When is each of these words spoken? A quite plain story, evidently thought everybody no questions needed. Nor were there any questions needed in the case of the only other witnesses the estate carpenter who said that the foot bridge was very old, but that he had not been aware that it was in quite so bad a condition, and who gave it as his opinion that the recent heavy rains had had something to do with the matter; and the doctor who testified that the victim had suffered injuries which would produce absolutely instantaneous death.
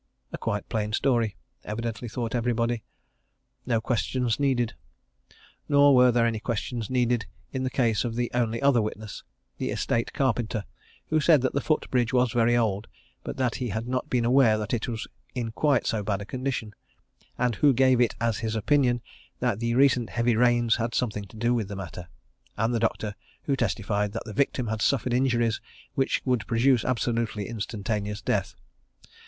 A 0.33 0.37
quite 0.39 0.67
plain 0.67 0.93
story, 0.93 1.35
evidently 1.63 2.09
thought 2.09 2.33
everybody 2.33 2.81
no 3.67 3.79
questions 3.79 4.39
needed. 4.39 4.73
Nor 5.69 5.93
were 5.93 6.11
there 6.11 6.25
any 6.25 6.39
questions 6.39 6.89
needed 6.89 7.27
in 7.51 7.61
the 7.61 7.69
case 7.69 8.03
of 8.03 8.15
the 8.15 8.31
only 8.33 8.59
other 8.63 8.81
witnesses 8.81 9.23
the 9.59 9.69
estate 9.69 10.11
carpenter 10.11 10.65
who 11.09 11.19
said 11.19 11.41
that 11.41 11.53
the 11.53 11.61
foot 11.61 11.87
bridge 11.91 12.13
was 12.13 12.31
very 12.31 12.57
old, 12.57 12.87
but 13.23 13.37
that 13.37 13.57
he 13.61 13.69
had 13.69 13.87
not 13.87 14.09
been 14.09 14.25
aware 14.25 14.57
that 14.57 14.73
it 14.73 14.87
was 14.87 15.07
in 15.35 15.51
quite 15.51 15.85
so 15.85 16.01
bad 16.01 16.19
a 16.19 16.25
condition, 16.25 16.73
and 17.37 17.53
who 17.57 17.71
gave 17.71 18.01
it 18.01 18.15
as 18.19 18.39
his 18.39 18.55
opinion 18.55 19.03
that 19.39 19.59
the 19.59 19.75
recent 19.75 20.09
heavy 20.09 20.35
rains 20.35 20.77
had 20.77 20.85
had 20.85 20.95
something 20.95 21.25
to 21.25 21.37
do 21.37 21.53
with 21.53 21.67
the 21.67 21.75
matter; 21.75 22.07
and 22.57 22.73
the 22.73 22.79
doctor 22.79 23.13
who 23.43 23.55
testified 23.55 24.13
that 24.13 24.25
the 24.25 24.33
victim 24.33 24.65
had 24.65 24.81
suffered 24.81 25.13
injuries 25.13 25.61
which 25.93 26.23
would 26.25 26.47
produce 26.47 26.83
absolutely 26.83 27.47
instantaneous 27.47 28.19
death. 28.23 28.55